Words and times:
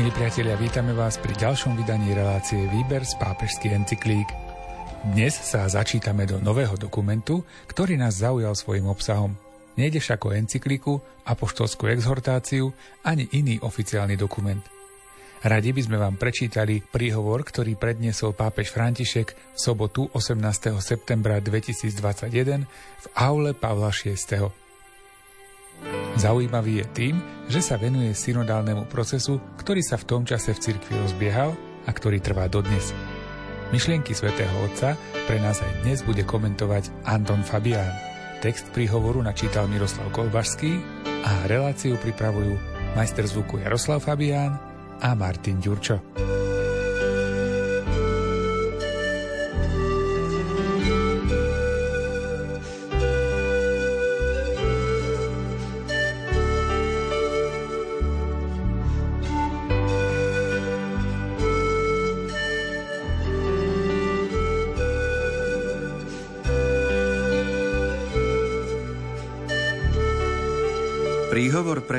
Milí 0.00 0.16
priatelia, 0.16 0.56
vítame 0.56 0.96
vás 0.96 1.20
pri 1.20 1.36
ďalšom 1.36 1.76
vydaní 1.76 2.16
relácie 2.16 2.56
Výber 2.72 3.04
z 3.04 3.20
pápežských 3.20 3.84
encyklík. 3.84 4.24
Dnes 5.12 5.36
sa 5.36 5.68
začítame 5.68 6.24
do 6.24 6.40
nového 6.40 6.72
dokumentu, 6.80 7.44
ktorý 7.68 8.00
nás 8.00 8.24
zaujal 8.24 8.56
svojim 8.56 8.88
obsahom. 8.88 9.36
Nejde 9.76 10.00
však 10.00 10.24
o 10.24 10.32
encykliku, 10.32 11.04
apoštolskú 11.28 11.92
exhortáciu 11.92 12.72
ani 13.04 13.28
iný 13.36 13.60
oficiálny 13.60 14.16
dokument. 14.16 14.64
Radi 15.44 15.76
by 15.76 15.82
sme 15.84 16.00
vám 16.00 16.16
prečítali 16.16 16.80
príhovor, 16.80 17.44
ktorý 17.44 17.76
predniesol 17.76 18.32
pápež 18.32 18.72
František 18.72 19.36
v 19.36 19.58
sobotu 19.60 20.08
18. 20.16 20.80
septembra 20.80 21.44
2021 21.44 22.64
v 22.64 23.06
aule 23.20 23.52
Pavla 23.52 23.92
VI. 23.92 24.48
Zaujímavý 26.20 26.84
je 26.84 26.86
tým, 26.92 27.14
že 27.48 27.64
sa 27.64 27.80
venuje 27.80 28.12
synodálnemu 28.12 28.86
procesu, 28.90 29.40
ktorý 29.56 29.80
sa 29.80 29.96
v 29.96 30.06
tom 30.06 30.22
čase 30.28 30.52
v 30.52 30.62
cirkvi 30.62 30.94
rozbiehal 31.00 31.56
a 31.86 31.90
ktorý 31.90 32.20
trvá 32.20 32.46
dodnes. 32.46 32.92
Myšlienky 33.70 34.12
svätého 34.12 34.50
Otca 34.66 34.98
pre 35.30 35.38
nás 35.38 35.62
aj 35.62 35.86
dnes 35.86 36.02
bude 36.02 36.26
komentovať 36.26 36.90
Anton 37.06 37.46
Fabián. 37.46 37.94
Text 38.42 38.68
príhovoru 38.74 39.22
načítal 39.22 39.70
Miroslav 39.70 40.10
Kolbašský 40.10 40.82
a 41.22 41.46
reláciu 41.46 41.94
pripravujú 42.00 42.58
majster 42.98 43.24
zvuku 43.30 43.62
Jaroslav 43.62 44.02
Fabián 44.02 44.58
a 44.98 45.14
Martin 45.14 45.62
Ďurčo. 45.62 46.49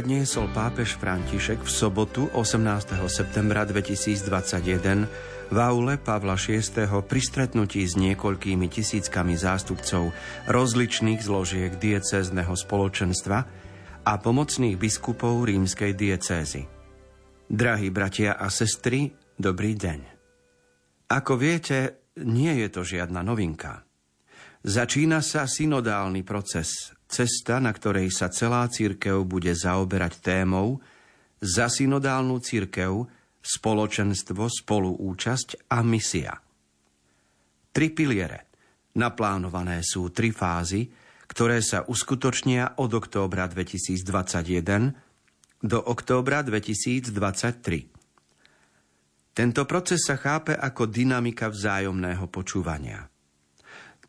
Predniesol 0.01 0.49
pápež 0.49 0.97
František 0.97 1.61
v 1.61 1.69
sobotu 1.69 2.25
18. 2.33 2.97
septembra 3.05 3.69
2021 3.69 5.05
v 5.53 5.57
aule 5.61 6.01
Pavla 6.01 6.33
VI. 6.41 6.89
pri 7.05 7.21
stretnutí 7.21 7.85
s 7.85 7.93
niekoľkými 8.01 8.65
tisíckami 8.65 9.37
zástupcov 9.37 10.09
rozličných 10.49 11.21
zložiek 11.21 11.77
diecézneho 11.77 12.49
spoločenstva 12.49 13.37
a 14.01 14.13
pomocných 14.17 14.73
biskupov 14.73 15.45
rímskej 15.45 15.93
diecézy. 15.93 16.65
Drahí 17.45 17.93
bratia 17.93 18.41
a 18.41 18.49
sestry, 18.49 19.13
dobrý 19.37 19.77
deň. 19.77 19.99
Ako 21.13 21.37
viete, 21.37 22.09
nie 22.25 22.57
je 22.57 22.73
to 22.73 22.81
žiadna 22.81 23.21
novinka. 23.21 23.85
Začína 24.65 25.21
sa 25.21 25.45
synodálny 25.45 26.25
proces, 26.25 26.89
Cesta, 27.11 27.59
na 27.59 27.75
ktorej 27.75 28.07
sa 28.07 28.31
celá 28.31 28.63
církev 28.71 29.27
bude 29.27 29.51
zaoberať 29.51 30.23
témou 30.23 30.79
za 31.43 31.67
synodálnu 31.67 32.39
církev, 32.39 33.03
spoločenstvo, 33.43 34.47
spoluúčasť 34.47 35.67
a 35.67 35.83
misia. 35.83 36.39
Tri 37.75 37.91
piliere. 37.91 38.47
Naplánované 38.95 39.83
sú 39.83 40.07
tri 40.15 40.31
fázy, 40.31 40.87
ktoré 41.27 41.59
sa 41.59 41.83
uskutočnia 41.87 42.79
od 42.79 42.91
októbra 42.95 43.47
2021 43.47 45.11
do 45.63 45.79
októbra 45.79 46.43
2023. 46.43 47.87
Tento 49.31 49.63
proces 49.63 50.03
sa 50.03 50.19
chápe 50.19 50.51
ako 50.51 50.91
dynamika 50.91 51.47
vzájomného 51.47 52.27
počúvania. 52.27 53.07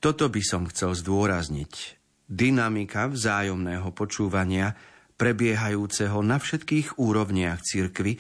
Toto 0.03 0.27
by 0.27 0.43
som 0.43 0.67
chcel 0.67 0.99
zdôrazniť, 0.99 2.02
dynamika 2.29 3.11
vzájomného 3.11 3.91
počúvania, 3.95 4.75
prebiehajúceho 5.17 6.19
na 6.25 6.43
všetkých 6.43 6.99
úrovniach 6.99 7.63
cirkvy 7.63 8.19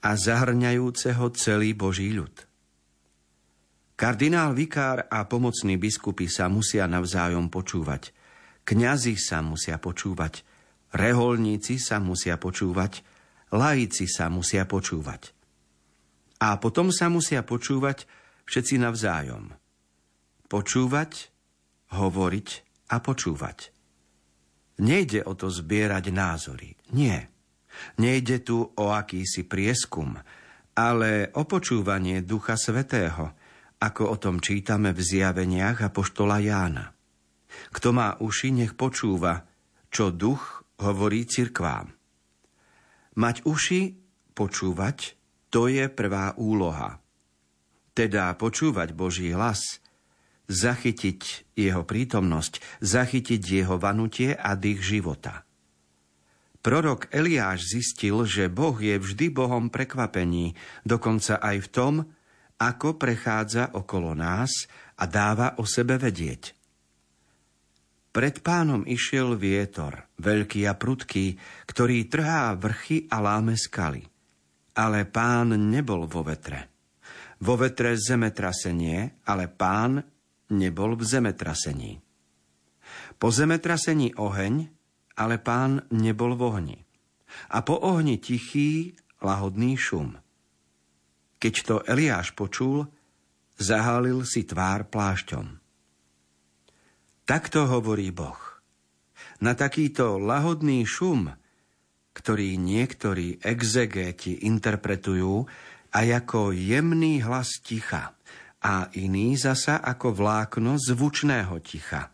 a 0.00 0.14
zahrňajúceho 0.14 1.28
celý 1.34 1.76
Boží 1.76 2.14
ľud. 2.14 2.32
Kardinál 3.98 4.54
Vikár 4.54 5.10
a 5.10 5.26
pomocní 5.26 5.74
biskupy 5.74 6.30
sa 6.30 6.46
musia 6.46 6.86
navzájom 6.86 7.50
počúvať. 7.50 8.14
Kňazi 8.62 9.18
sa 9.18 9.42
musia 9.42 9.74
počúvať. 9.82 10.46
Reholníci 10.94 11.82
sa 11.82 11.98
musia 11.98 12.38
počúvať. 12.38 13.02
Laici 13.50 14.06
sa 14.06 14.30
musia 14.30 14.70
počúvať. 14.70 15.34
A 16.38 16.62
potom 16.62 16.94
sa 16.94 17.10
musia 17.10 17.42
počúvať 17.42 18.06
všetci 18.46 18.78
navzájom. 18.78 19.50
Počúvať, 20.46 21.34
hovoriť 21.90 22.67
a 22.88 22.96
počúvať. 22.98 23.72
Nejde 24.78 25.26
o 25.26 25.34
to 25.34 25.50
zbierať 25.50 26.04
názory. 26.14 26.78
Nie. 26.94 27.28
Nejde 27.98 28.42
tu 28.42 28.62
o 28.64 28.84
akýsi 28.94 29.44
prieskum, 29.44 30.16
ale 30.78 31.30
o 31.34 31.42
počúvanie 31.44 32.22
Ducha 32.22 32.54
Svetého, 32.54 33.34
ako 33.78 34.02
o 34.14 34.16
tom 34.18 34.42
čítame 34.42 34.90
v 34.94 35.00
zjaveniach 35.02 35.86
Apoštola 35.90 36.42
Jána. 36.42 36.94
Kto 37.74 37.88
má 37.94 38.18
uši, 38.18 38.54
nech 38.54 38.74
počúva, 38.74 39.46
čo 39.90 40.10
duch 40.10 40.66
hovorí 40.82 41.26
cirkvám. 41.26 41.90
Mať 43.18 43.42
uši, 43.46 43.82
počúvať, 44.34 45.18
to 45.50 45.66
je 45.66 45.90
prvá 45.90 46.38
úloha. 46.38 47.02
Teda 47.94 48.30
počúvať 48.38 48.94
Boží 48.94 49.34
hlas– 49.34 49.60
zachytiť 50.48 51.52
jeho 51.54 51.84
prítomnosť, 51.84 52.80
zachytiť 52.80 53.42
jeho 53.44 53.76
vanutie 53.76 54.32
a 54.32 54.56
dých 54.56 54.80
života. 54.80 55.44
Prorok 56.58 57.12
Eliáš 57.14 57.70
zistil, 57.70 58.26
že 58.26 58.50
Boh 58.50 58.74
je 58.74 58.98
vždy 58.98 59.30
Bohom 59.30 59.70
prekvapení, 59.70 60.58
dokonca 60.82 61.38
aj 61.38 61.56
v 61.64 61.68
tom, 61.70 61.94
ako 62.58 62.98
prechádza 62.98 63.70
okolo 63.78 64.18
nás 64.18 64.66
a 64.98 65.06
dáva 65.06 65.54
o 65.62 65.64
sebe 65.64 65.94
vedieť. 65.94 66.58
Pred 68.10 68.42
pánom 68.42 68.82
išiel 68.82 69.38
vietor, 69.38 70.10
veľký 70.18 70.66
a 70.66 70.74
prudký, 70.74 71.38
ktorý 71.70 72.10
trhá 72.10 72.50
vrchy 72.58 73.06
a 73.06 73.22
láme 73.22 73.54
skaly. 73.54 74.02
Ale 74.74 75.06
pán 75.06 75.54
nebol 75.54 76.10
vo 76.10 76.26
vetre. 76.26 76.74
Vo 77.38 77.54
vetre 77.54 77.94
zemetrasenie, 77.94 79.22
ale 79.22 79.46
pán 79.46 80.02
nebol 80.52 80.96
v 80.96 81.02
zemetrasení. 81.04 82.00
Po 83.20 83.28
zemetrasení 83.28 84.16
oheň, 84.16 84.68
ale 85.18 85.36
pán 85.42 85.84
nebol 85.92 86.38
v 86.38 86.42
ohni. 86.42 86.78
A 87.52 87.60
po 87.60 87.76
ohni 87.76 88.16
tichý, 88.16 88.96
lahodný 89.20 89.76
šum. 89.76 90.16
Keď 91.38 91.54
to 91.66 91.74
Eliáš 91.84 92.32
počul, 92.32 92.88
zahálil 93.60 94.24
si 94.24 94.48
tvár 94.48 94.88
plášťom. 94.88 95.46
Takto 97.28 97.68
hovorí 97.68 98.08
Boh. 98.08 98.40
Na 99.44 99.52
takýto 99.52 100.16
lahodný 100.16 100.82
šum, 100.88 101.28
ktorý 102.16 102.56
niektorí 102.56 103.44
exegéti 103.44 104.48
interpretujú 104.48 105.46
aj 105.92 106.06
ako 106.24 106.56
jemný 106.56 107.20
hlas 107.22 107.60
ticha– 107.60 108.14
a 108.62 108.90
iný 108.98 109.38
zasa 109.38 109.78
ako 109.78 110.10
vlákno 110.14 110.74
zvučného 110.78 111.54
ticha. 111.62 112.10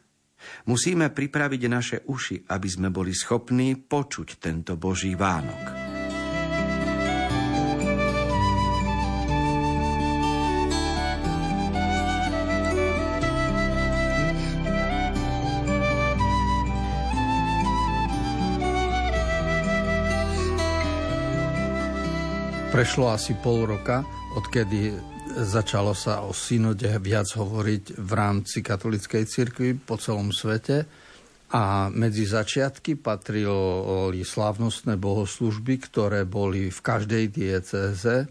Musíme 0.69 1.09
pripraviť 1.09 1.63
naše 1.73 1.97
uši, 2.05 2.53
aby 2.53 2.69
sme 2.69 2.93
boli 2.93 3.17
schopní 3.17 3.81
počuť 3.81 4.37
tento 4.37 4.77
Boží 4.77 5.17
Vánok. 5.17 5.85
Prešlo 22.75 23.15
asi 23.15 23.39
pol 23.39 23.71
roka, 23.71 24.03
odkedy 24.35 25.14
Začalo 25.35 25.99
sa 25.99 26.23
o 26.23 26.31
synode 26.31 26.87
viac 27.03 27.27
hovoriť 27.27 27.99
v 27.99 28.13
rámci 28.15 28.63
katolíckej 28.63 29.27
cirkvi 29.27 29.75
po 29.75 29.99
celom 29.99 30.31
svete 30.31 30.87
a 31.51 31.91
medzi 31.91 32.23
začiatky 32.23 32.95
patrili 32.95 34.23
slávnostné 34.23 34.95
bohoslužby, 34.95 35.83
ktoré 35.91 36.23
boli 36.23 36.71
v 36.71 36.79
každej 36.79 37.35
diecéze. 37.35 38.31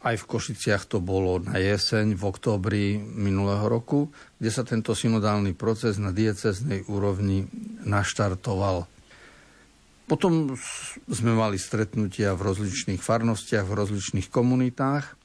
Aj 0.00 0.16
v 0.16 0.24
Košiciach 0.24 0.88
to 0.88 1.04
bolo 1.04 1.44
na 1.44 1.60
jeseň, 1.60 2.16
v 2.16 2.22
októbri 2.24 2.96
minulého 2.96 3.68
roku, 3.68 4.08
kde 4.40 4.48
sa 4.48 4.64
tento 4.64 4.96
synodálny 4.96 5.52
proces 5.52 6.00
na 6.00 6.08
dieceznej 6.08 6.88
úrovni 6.88 7.44
naštartoval. 7.84 8.88
Potom 10.08 10.56
sme 11.04 11.36
mali 11.36 11.60
stretnutia 11.60 12.32
v 12.32 12.48
rozličných 12.48 13.04
farnostiach, 13.04 13.68
v 13.68 13.76
rozličných 13.76 14.32
komunitách 14.32 15.19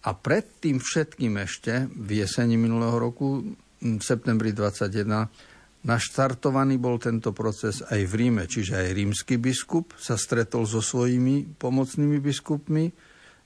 a 0.00 0.10
pred 0.16 0.48
tým 0.64 0.80
všetkým 0.80 1.36
ešte 1.44 1.84
v 1.92 2.24
jeseni 2.24 2.56
minulého 2.56 2.96
roku, 2.96 3.44
v 3.80 4.02
septembri 4.04 4.56
21, 4.56 5.28
naštartovaný 5.84 6.80
bol 6.80 6.96
tento 6.96 7.32
proces 7.36 7.84
aj 7.84 8.00
v 8.08 8.12
Ríme, 8.16 8.44
čiže 8.48 8.80
aj 8.80 8.96
rímsky 8.96 9.36
biskup 9.36 9.92
sa 9.96 10.16
stretol 10.16 10.64
so 10.64 10.80
svojimi 10.80 11.56
pomocnými 11.56 12.20
biskupmi. 12.20 12.92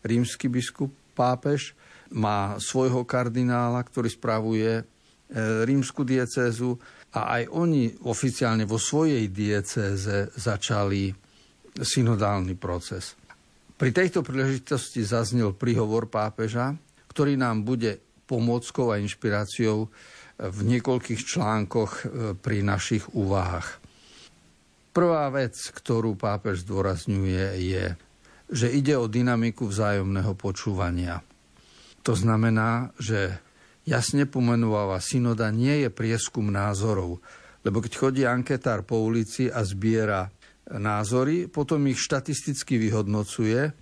Rímsky 0.06 0.46
biskup, 0.50 0.90
pápež, 1.14 1.74
má 2.14 2.58
svojho 2.62 3.02
kardinála, 3.02 3.82
ktorý 3.82 4.10
spravuje 4.10 4.70
e, 4.78 4.82
rímsku 5.66 6.06
diecézu 6.06 6.78
a 7.14 7.40
aj 7.40 7.50
oni 7.50 7.90
oficiálne 8.06 8.66
vo 8.66 8.78
svojej 8.78 9.26
diecéze 9.30 10.30
začali 10.34 11.14
synodálny 11.78 12.54
proces. 12.54 13.18
Pri 13.84 13.92
tejto 13.92 14.24
príležitosti 14.24 15.04
zaznel 15.04 15.52
príhovor 15.52 16.08
pápeža, 16.08 16.72
ktorý 17.04 17.36
nám 17.36 17.68
bude 17.68 18.00
pomockou 18.24 18.88
a 18.88 18.96
inšpiráciou 18.96 19.92
v 20.40 20.58
niekoľkých 20.64 21.20
článkoch 21.20 21.92
e, 21.92 22.02
pri 22.32 22.64
našich 22.64 23.04
úvahách. 23.12 23.84
Prvá 24.88 25.28
vec, 25.28 25.60
ktorú 25.68 26.16
pápež 26.16 26.64
zdôrazňuje, 26.64 27.60
je, 27.60 27.84
že 28.48 28.72
ide 28.72 28.96
o 28.96 29.04
dynamiku 29.04 29.68
vzájomného 29.68 30.32
počúvania. 30.32 31.20
To 32.08 32.16
znamená, 32.16 32.88
že 32.96 33.36
jasne 33.84 34.24
pomenúva 34.24 34.96
synoda 35.04 35.52
nie 35.52 35.84
je 35.84 35.92
prieskum 35.92 36.48
názorov, 36.48 37.20
lebo 37.60 37.84
keď 37.84 37.92
chodí 38.00 38.24
anketár 38.24 38.80
po 38.88 39.04
ulici 39.04 39.52
a 39.52 39.60
zbiera 39.60 40.32
názory, 40.70 41.50
potom 41.50 41.84
ich 41.88 42.00
štatisticky 42.00 42.80
vyhodnocuje, 42.80 43.72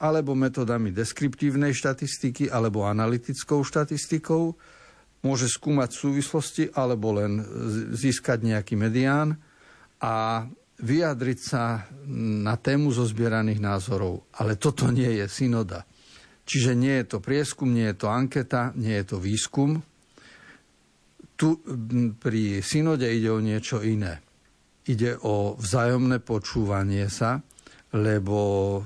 alebo 0.00 0.32
metodami 0.32 0.94
deskriptívnej 0.94 1.76
štatistiky, 1.76 2.48
alebo 2.48 2.88
analytickou 2.88 3.60
štatistikou, 3.60 4.56
môže 5.20 5.46
skúmať 5.52 5.90
súvislosti, 5.92 6.64
alebo 6.72 7.20
len 7.20 7.44
získať 7.92 8.40
nejaký 8.40 8.74
medián 8.80 9.36
a 10.00 10.48
vyjadriť 10.80 11.38
sa 11.44 11.84
na 12.08 12.56
tému 12.56 12.88
zo 12.88 13.04
zbieraných 13.04 13.60
názorov. 13.60 14.24
Ale 14.40 14.56
toto 14.56 14.88
nie 14.88 15.20
je 15.20 15.28
synoda. 15.28 15.84
Čiže 16.48 16.72
nie 16.72 17.04
je 17.04 17.06
to 17.06 17.18
prieskum, 17.20 17.68
nie 17.68 17.92
je 17.92 18.00
to 18.00 18.08
anketa, 18.08 18.72
nie 18.80 18.96
je 18.96 19.04
to 19.04 19.16
výskum. 19.20 19.84
Tu 21.36 21.60
pri 22.16 22.64
synode 22.64 23.04
ide 23.04 23.28
o 23.28 23.44
niečo 23.44 23.84
iné. 23.84 24.24
Ide 24.88 25.20
o 25.20 25.54
vzájomné 25.60 26.24
počúvanie 26.24 27.12
sa, 27.12 27.44
lebo 27.92 28.80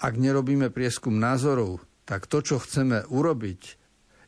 ak 0.00 0.14
nerobíme 0.16 0.72
prieskum 0.72 1.20
názorov, 1.20 1.84
tak 2.08 2.26
to, 2.26 2.40
čo 2.42 2.56
chceme 2.58 3.06
urobiť, 3.06 3.62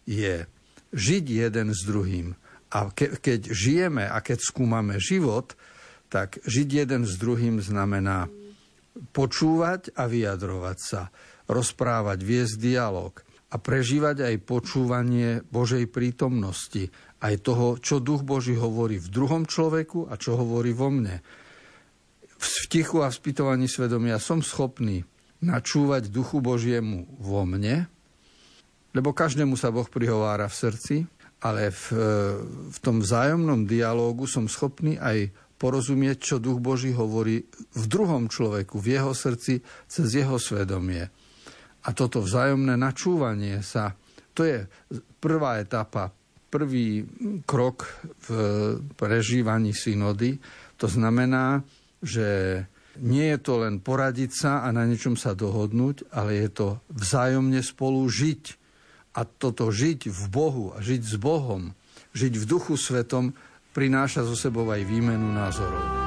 je 0.05 0.45
žiť 0.93 1.25
jeden 1.25 1.73
s 1.73 1.81
druhým. 1.89 2.37
A 2.71 2.93
ke, 2.93 3.17
keď 3.17 3.51
žijeme 3.51 4.05
a 4.05 4.19
keď 4.21 4.45
skúmame 4.45 5.01
život, 5.01 5.57
tak 6.13 6.39
žiť 6.45 6.69
jeden 6.87 7.03
s 7.09 7.17
druhým 7.17 7.59
znamená 7.59 8.29
počúvať 9.11 9.91
a 9.99 10.07
vyjadrovať 10.07 10.79
sa 10.79 11.11
rozprávať, 11.51 12.19
viesť 12.23 12.55
dialog 12.61 13.24
a 13.55 13.57
prežívať 13.63 14.27
aj 14.27 14.45
počúvanie 14.51 15.47
Božej 15.47 15.87
prítomnosti, 15.87 16.91
aj 17.23 17.35
toho, 17.47 17.79
čo 17.79 18.03
Duch 18.03 18.27
Boží 18.27 18.59
hovorí 18.59 18.99
v 18.99 19.07
druhom 19.07 19.47
človeku 19.47 20.11
a 20.11 20.19
čo 20.19 20.35
hovorí 20.35 20.75
vo 20.75 20.91
mne. 20.91 21.23
V 22.35 22.47
tichu 22.67 23.07
a 23.07 23.15
v 23.15 23.19
spýtovaní 23.23 23.71
svedomia 23.71 24.19
som 24.19 24.43
schopný 24.43 25.07
načúvať 25.39 26.11
Duchu 26.11 26.43
Božiemu 26.43 27.07
vo 27.23 27.47
mne, 27.47 27.87
lebo 28.91 29.15
každému 29.15 29.55
sa 29.55 29.71
Boh 29.71 29.87
prihovára 29.87 30.51
v 30.51 30.59
srdci, 30.59 30.97
ale 31.39 31.71
v, 31.71 31.85
v 32.75 32.79
tom 32.83 32.99
vzájomnom 33.07 33.71
dialógu 33.71 34.27
som 34.27 34.51
schopný 34.51 34.99
aj 34.99 35.31
porozumieť, 35.63 36.19
čo 36.19 36.37
Duch 36.43 36.59
Boží 36.59 36.91
hovorí 36.91 37.47
v 37.55 37.85
druhom 37.87 38.27
človeku, 38.27 38.83
v 38.83 38.99
jeho 38.99 39.15
srdci, 39.15 39.63
cez 39.87 40.07
jeho 40.11 40.43
svedomie. 40.43 41.07
A 41.85 41.93
toto 41.93 42.25
vzájomné 42.25 42.81
načúvanie 42.81 43.61
sa, 43.61 43.93
to 44.33 44.43
je 44.45 44.65
prvá 45.21 45.61
etapa, 45.61 46.09
prvý 46.49 47.03
krok 47.45 47.85
v 48.25 48.29
prežívaní 48.95 49.75
synody. 49.75 50.39
To 50.81 50.87
znamená, 50.87 51.67
že 52.01 52.63
nie 53.03 53.27
je 53.35 53.39
to 53.43 53.67
len 53.67 53.83
poradiť 53.83 54.31
sa 54.31 54.53
a 54.63 54.71
na 54.71 54.87
niečom 54.87 55.19
sa 55.19 55.35
dohodnúť, 55.35 56.15
ale 56.15 56.39
je 56.47 56.49
to 56.55 56.67
vzájomne 56.95 57.59
spolu 57.59 58.07
žiť. 58.07 58.43
A 59.19 59.27
toto 59.27 59.71
žiť 59.71 60.11
v 60.11 60.23
Bohu 60.31 60.75
a 60.75 60.83
žiť 60.83 61.03
s 61.03 61.15
Bohom, 61.19 61.75
žiť 62.15 62.35
v 62.39 62.45
duchu 62.47 62.75
svetom, 62.79 63.35
prináša 63.75 64.23
zo 64.23 64.39
sebou 64.39 64.71
aj 64.71 64.87
výmenu 64.87 65.27
názorov. 65.35 66.04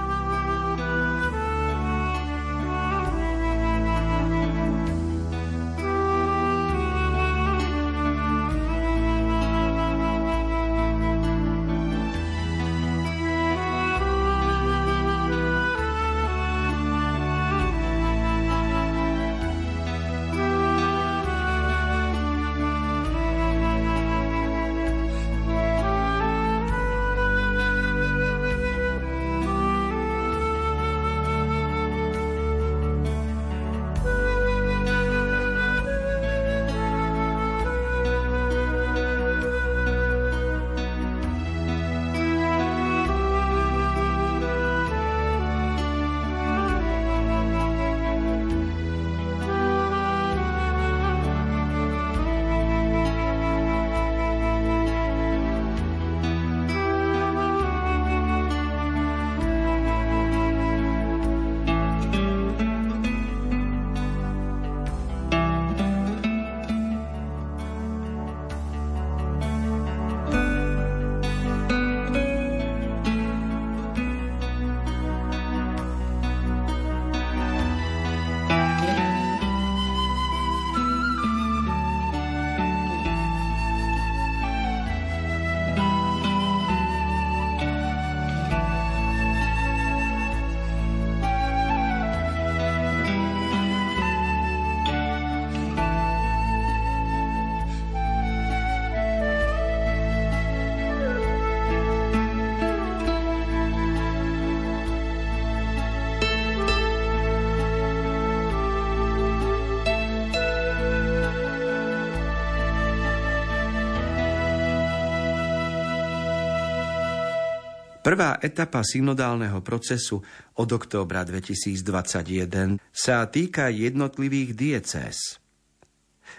Prvá 118.07 118.39
etapa 118.39 118.87
synodálneho 118.87 119.59
procesu 119.59 120.23
od 120.55 120.69
októbra 120.71 121.27
2021 121.27 122.79
sa 122.87 123.27
týka 123.27 123.67
jednotlivých 123.67 124.55
diecéz. 124.55 125.43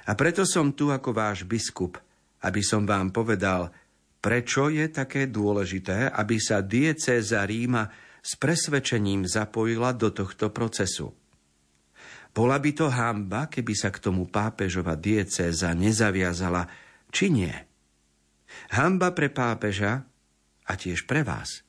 A 0.08 0.16
preto 0.16 0.48
som 0.48 0.72
tu 0.72 0.88
ako 0.88 1.12
váš 1.12 1.44
biskup, 1.44 2.00
aby 2.40 2.64
som 2.64 2.88
vám 2.88 3.12
povedal, 3.12 3.68
prečo 4.16 4.72
je 4.72 4.88
také 4.88 5.28
dôležité, 5.28 6.08
aby 6.08 6.40
sa 6.40 6.64
diecéza 6.64 7.44
Ríma 7.44 7.84
s 8.24 8.32
presvedčením 8.40 9.28
zapojila 9.28 9.92
do 9.92 10.08
tohto 10.08 10.48
procesu. 10.48 11.12
Bola 12.32 12.56
by 12.56 12.70
to 12.72 12.88
hamba, 12.88 13.44
keby 13.44 13.76
sa 13.76 13.92
k 13.92 14.00
tomu 14.00 14.24
pápežova 14.24 14.96
diecéza 14.96 15.76
nezaviazala, 15.76 16.64
či 17.12 17.28
nie? 17.28 17.52
Hamba 18.72 19.12
pre 19.12 19.28
pápeža 19.28 20.07
a 20.68 20.76
tiež 20.76 21.08
pre 21.08 21.24
vás. 21.24 21.64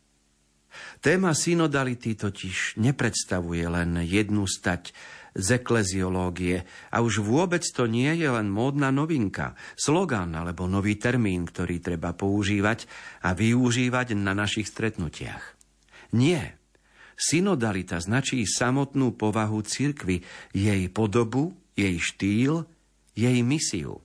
Téma 1.02 1.34
synodality 1.34 2.14
totiž 2.14 2.78
nepredstavuje 2.78 3.66
len 3.66 4.06
jednu 4.06 4.46
stať 4.46 4.94
z 5.34 5.62
ekleziológie 5.62 6.66
a 6.92 7.02
už 7.02 7.24
vôbec 7.24 7.62
to 7.64 7.88
nie 7.88 8.10
je 8.18 8.30
len 8.30 8.50
módna 8.50 8.92
novinka, 8.94 9.58
slogan 9.80 10.34
alebo 10.36 10.68
nový 10.68 10.98
termín, 11.00 11.48
ktorý 11.48 11.82
treba 11.82 12.14
používať 12.14 12.86
a 13.26 13.34
využívať 13.34 14.18
na 14.18 14.34
našich 14.36 14.70
stretnutiach. 14.70 15.58
Nie. 16.14 16.58
Synodalita 17.20 18.00
značí 18.00 18.48
samotnú 18.48 19.12
povahu 19.12 19.60
cirkvy, 19.60 20.24
jej 20.56 20.84
podobu, 20.88 21.52
jej 21.76 22.00
štýl, 22.00 22.64
jej 23.12 23.38
misiu. 23.44 24.00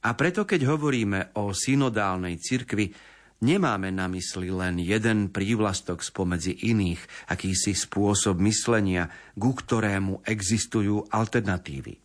A 0.00 0.16
preto, 0.16 0.48
keď 0.48 0.68
hovoríme 0.68 1.36
o 1.36 1.52
synodálnej 1.52 2.40
cirkvi, 2.40 2.92
nemáme 3.40 3.88
na 3.92 4.08
mysli 4.08 4.52
len 4.52 4.80
jeden 4.80 5.32
prívlastok 5.32 6.04
spomedzi 6.04 6.68
iných, 6.70 7.28
akýsi 7.32 7.72
spôsob 7.76 8.40
myslenia, 8.44 9.08
ku 9.36 9.56
ktorému 9.56 10.24
existujú 10.24 11.08
alternatívy. 11.08 11.96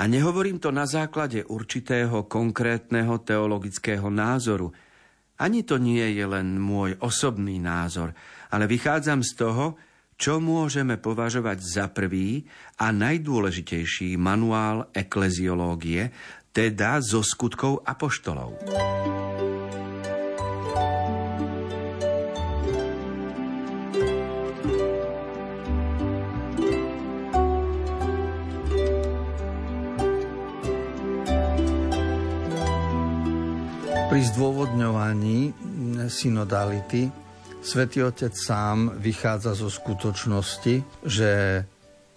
A 0.00 0.08
nehovorím 0.08 0.56
to 0.56 0.72
na 0.72 0.88
základe 0.88 1.44
určitého 1.44 2.24
konkrétneho 2.24 3.20
teologického 3.20 4.08
názoru, 4.08 4.72
ani 5.36 5.66
to 5.66 5.76
nie 5.76 6.16
je 6.16 6.24
len 6.24 6.56
môj 6.56 6.96
osobný 7.02 7.58
názor, 7.58 8.14
ale 8.52 8.64
vychádzam 8.70 9.20
z 9.20 9.32
toho, 9.36 9.76
čo 10.16 10.38
môžeme 10.38 11.02
považovať 11.02 11.58
za 11.58 11.84
prvý 11.90 12.46
a 12.78 12.94
najdôležitejší 12.94 14.14
manuál 14.20 14.86
ekleziológie, 14.94 16.14
teda 16.54 17.02
zo 17.02 17.24
skutkov 17.26 17.82
apoštolov. 17.82 18.54
Pri 34.12 34.28
zdôvodňovaní 34.28 35.56
synodality 36.12 37.08
Svetý 37.64 38.04
Otec 38.04 38.36
sám 38.36 39.00
vychádza 39.00 39.56
zo 39.56 39.72
skutočnosti, 39.72 40.84
že 41.00 41.64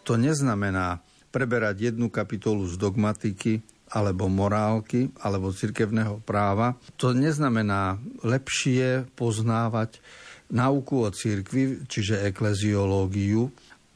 to 0.03 0.19
neznamená 0.19 0.99
preberať 1.31 1.95
jednu 1.95 2.11
kapitolu 2.11 2.67
z 2.67 2.75
dogmatiky 2.75 3.63
alebo 3.95 4.27
morálky 4.27 5.07
alebo 5.23 5.55
cirkevného 5.55 6.19
práva. 6.19 6.75
To 6.99 7.15
neznamená 7.15 7.95
lepšie 8.27 9.07
poznávať 9.15 10.03
nauku 10.51 10.99
o 10.99 11.07
cirkvi, 11.15 11.87
čiže 11.87 12.27
ekleziológiu, 12.27 13.47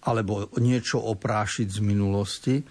alebo 0.08 0.48
niečo 0.56 1.03
oprášiť 1.03 1.68
z 1.68 1.79
minulosti. 1.84 2.63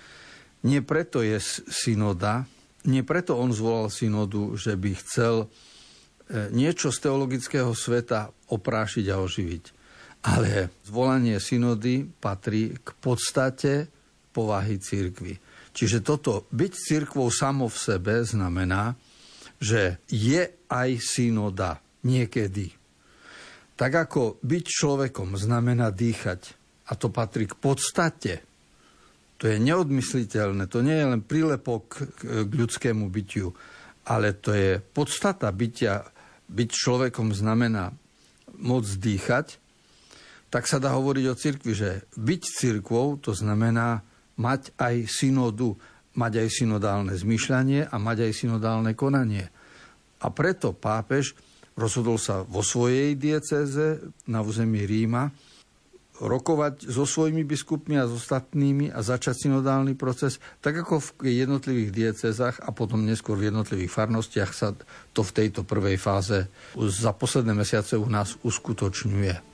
Nie 0.65 0.81
preto 0.81 1.21
je 1.21 1.37
synoda, 1.69 2.49
nie 2.87 3.03
preto 3.03 3.35
on 3.35 3.51
zvolal 3.51 3.91
synodu, 3.91 4.55
že 4.55 4.79
by 4.79 4.91
chcel 5.03 5.35
e, 5.45 5.47
niečo 6.55 6.95
z 6.95 6.99
teologického 7.09 7.75
sveta 7.75 8.31
oprášiť 8.53 9.07
a 9.11 9.19
oživiť. 9.19 9.65
Ale 10.23 10.71
zvolanie 10.87 11.39
synody 11.43 12.07
patrí 12.07 12.75
k 12.79 12.89
podstate 12.99 13.91
povahy 14.31 14.79
církvy. 14.79 15.35
Čiže 15.75 16.03
toto 16.03 16.47
byť 16.51 16.73
církvou 16.75 17.31
samo 17.31 17.71
v 17.71 17.79
sebe 17.79 18.23
znamená, 18.23 18.99
že 19.59 20.03
je 20.11 20.67
aj 20.71 20.91
synoda 21.03 21.83
niekedy. 22.07 22.75
Tak 23.79 24.11
ako 24.11 24.43
byť 24.43 24.65
človekom 24.67 25.39
znamená 25.39 25.95
dýchať, 25.95 26.59
a 26.89 26.99
to 26.99 27.15
patrí 27.15 27.47
k 27.47 27.55
podstate 27.55 28.48
to 29.39 29.47
je 29.47 29.57
neodmysliteľné, 29.63 30.67
to 30.67 30.83
nie 30.83 30.99
je 30.99 31.07
len 31.07 31.23
prílepok 31.23 32.11
k 32.19 32.51
ľudskému 32.51 33.07
bytiu, 33.07 33.55
ale 34.11 34.35
to 34.35 34.51
je 34.51 34.83
podstata 34.83 35.47
bytia. 35.55 36.03
Byť 36.49 36.71
človekom 36.75 37.31
znamená 37.31 37.95
môcť 38.59 38.93
dýchať, 38.99 39.47
tak 40.49 40.65
sa 40.65 40.83
dá 40.83 40.97
hovoriť 40.97 41.25
o 41.29 41.39
cirkvi, 41.39 41.73
že 41.77 41.91
byť 42.17 42.43
cirkvou 42.43 43.21
to 43.21 43.37
znamená 43.37 44.03
mať 44.41 44.75
aj 44.81 45.07
synodu, 45.07 45.77
mať 46.17 46.33
aj 46.43 46.49
synodálne 46.51 47.15
zmyšľanie 47.15 47.87
a 47.87 47.95
mať 48.01 48.27
aj 48.27 48.33
synodálne 48.33 48.93
konanie. 48.99 49.47
A 50.19 50.27
preto 50.35 50.75
pápež 50.75 51.37
rozhodol 51.79 52.19
sa 52.19 52.43
vo 52.43 52.65
svojej 52.65 53.15
diecéze 53.15 54.03
na 54.27 54.43
území 54.43 54.83
Ríma, 54.83 55.31
rokovať 56.19 56.91
so 56.91 57.07
svojimi 57.07 57.47
biskupmi 57.47 57.97
a 57.99 58.11
s 58.11 58.13
ostatnými 58.13 58.91
a 58.91 59.01
začať 59.03 59.49
synodálny 59.49 59.95
proces, 59.95 60.43
tak 60.59 60.83
ako 60.83 60.99
v 60.99 61.39
jednotlivých 61.47 61.91
diecezách 61.95 62.63
a 62.63 62.71
potom 62.75 63.07
neskôr 63.07 63.39
v 63.39 63.55
jednotlivých 63.55 63.95
farnostiach 63.95 64.51
sa 64.51 64.75
to 65.15 65.23
v 65.23 65.35
tejto 65.35 65.63
prvej 65.63 65.97
fáze 65.97 66.51
za 66.77 67.11
posledné 67.15 67.55
mesiace 67.55 67.95
u 67.95 68.07
nás 68.11 68.35
uskutočňuje. 68.43 69.48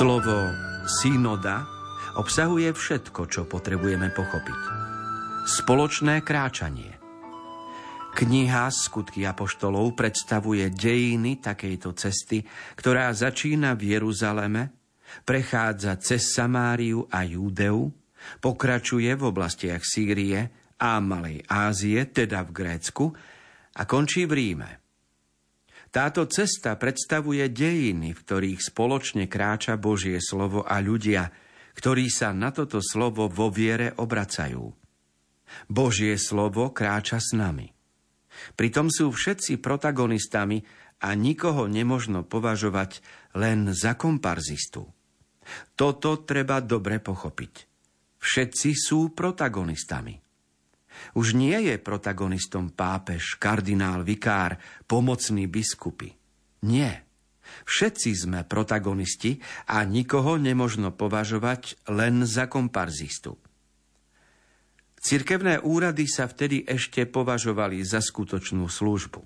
Slovo 0.00 0.48
synoda 0.88 1.68
obsahuje 2.16 2.72
všetko, 2.72 3.20
čo 3.28 3.44
potrebujeme 3.44 4.08
pochopiť. 4.08 4.60
Spoločné 5.44 6.24
kráčanie. 6.24 6.96
Kniha 8.16 8.72
Skutky 8.72 9.28
apoštolov 9.28 9.92
predstavuje 9.92 10.72
dejiny 10.72 11.44
takejto 11.44 11.92
cesty, 12.00 12.40
ktorá 12.80 13.12
začína 13.12 13.76
v 13.76 14.00
Jeruzaleme, 14.00 14.72
prechádza 15.28 16.00
cez 16.00 16.32
Samáriu 16.32 17.04
a 17.12 17.20
Júdeu, 17.28 17.92
pokračuje 18.40 19.12
v 19.12 19.22
oblastiach 19.28 19.84
Sýrie 19.84 20.48
a 20.80 20.96
Malej 21.04 21.44
Ázie, 21.44 22.08
teda 22.08 22.40
v 22.48 22.56
Grécku, 22.56 23.04
a 23.76 23.84
končí 23.84 24.24
v 24.24 24.32
Ríme. 24.32 24.79
Táto 25.90 26.22
cesta 26.30 26.78
predstavuje 26.78 27.50
dejiny, 27.50 28.14
v 28.14 28.22
ktorých 28.22 28.62
spoločne 28.62 29.26
kráča 29.26 29.74
Božie 29.74 30.22
slovo 30.22 30.62
a 30.62 30.78
ľudia, 30.78 31.34
ktorí 31.74 32.06
sa 32.06 32.30
na 32.30 32.54
toto 32.54 32.78
slovo 32.78 33.26
vo 33.26 33.50
viere 33.50 33.90
obracajú. 33.98 34.70
Božie 35.66 36.14
slovo 36.14 36.70
kráča 36.70 37.18
s 37.18 37.34
nami. 37.34 37.74
Pritom 38.54 38.86
sú 38.86 39.10
všetci 39.10 39.58
protagonistami 39.58 40.62
a 41.02 41.10
nikoho 41.18 41.66
nemožno 41.66 42.22
považovať 42.22 43.02
len 43.34 43.74
za 43.74 43.98
komparzistu. 43.98 44.86
Toto 45.74 46.22
treba 46.22 46.62
dobre 46.62 47.02
pochopiť. 47.02 47.66
Všetci 48.22 48.70
sú 48.78 49.10
protagonistami. 49.10 50.29
Už 51.16 51.34
nie 51.34 51.56
je 51.70 51.76
protagonistom 51.80 52.72
pápež, 52.72 53.36
kardinál, 53.36 54.06
vikár, 54.06 54.60
pomocní 54.86 55.46
biskupy. 55.46 56.14
Nie. 56.66 57.04
Všetci 57.66 58.10
sme 58.14 58.46
protagonisti 58.46 59.42
a 59.66 59.82
nikoho 59.82 60.38
nemožno 60.38 60.94
považovať 60.94 61.90
len 61.90 62.22
za 62.22 62.46
komparzistu. 62.46 63.34
Cirkevné 65.00 65.64
úrady 65.64 66.04
sa 66.04 66.28
vtedy 66.28 66.62
ešte 66.68 67.08
považovali 67.08 67.80
za 67.80 68.04
skutočnú 68.04 68.68
službu 68.68 69.24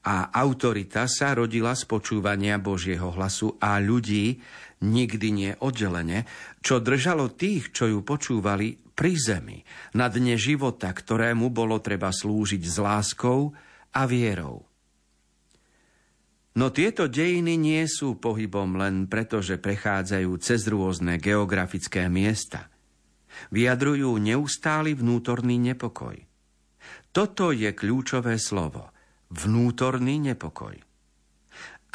a 0.00 0.32
autorita 0.32 1.04
sa 1.04 1.36
rodila 1.36 1.76
z 1.76 1.84
počúvania 1.84 2.56
Božieho 2.56 3.12
hlasu 3.12 3.60
a 3.60 3.76
ľudí, 3.76 4.40
nikdy 4.80 5.28
nie 5.28 5.52
oddelene, 5.60 6.24
čo 6.64 6.80
držalo 6.80 7.36
tých, 7.36 7.68
čo 7.76 7.84
ju 7.84 8.00
počúvali, 8.00 8.89
pri 9.00 9.16
zemi, 9.16 9.64
na 9.96 10.12
dne 10.12 10.36
života, 10.36 10.92
ktorému 10.92 11.48
bolo 11.48 11.80
treba 11.80 12.12
slúžiť 12.12 12.60
s 12.60 12.76
láskou 12.76 13.56
a 13.96 14.04
vierou. 14.04 14.68
No 16.60 16.68
tieto 16.68 17.08
dejiny 17.08 17.56
nie 17.56 17.88
sú 17.88 18.20
pohybom 18.20 18.76
len 18.76 19.08
preto, 19.08 19.40
že 19.40 19.56
prechádzajú 19.56 20.30
cez 20.44 20.68
rôzne 20.68 21.16
geografické 21.16 22.12
miesta. 22.12 22.68
Vyjadrujú 23.48 24.20
neustály 24.20 24.92
vnútorný 24.92 25.56
nepokoj. 25.56 26.20
Toto 27.08 27.56
je 27.56 27.72
kľúčové 27.72 28.36
slovo. 28.36 28.92
Vnútorný 29.32 30.20
nepokoj. 30.20 30.76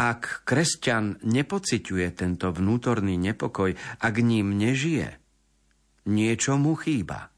Ak 0.01 0.41
kresťan 0.41 1.21
nepociťuje 1.21 2.07
tento 2.17 2.49
vnútorný 2.49 3.13
nepokoj, 3.19 3.77
ak 4.01 4.15
ním 4.25 4.57
nežije, 4.57 5.21
niečo 6.09 6.57
mu 6.57 6.77
chýba. 6.77 7.29